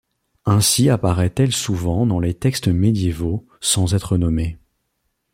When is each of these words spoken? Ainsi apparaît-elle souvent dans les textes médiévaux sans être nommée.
Ainsi 0.45 0.89
apparaît-elle 0.89 1.51
souvent 1.51 2.07
dans 2.07 2.19
les 2.19 2.33
textes 2.33 2.67
médiévaux 2.69 3.45
sans 3.59 3.93
être 3.93 4.17
nommée. 4.17 4.57